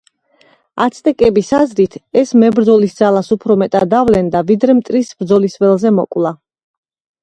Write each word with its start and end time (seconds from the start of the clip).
აცტეკების 0.85 1.51
აზრით, 1.57 1.99
ეს 2.23 2.33
მებრძოლის 2.45 2.97
ძალას 3.03 3.31
უფრო 3.39 3.61
მეტად 3.65 3.97
ავლენდა, 4.01 4.45
ვიდრე 4.51 4.81
მტრის 4.83 5.17
ბრძოლის 5.23 5.63
ველზე 5.65 5.99
მოკვლა. 6.03 6.39